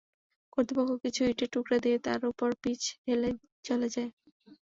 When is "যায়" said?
3.95-4.09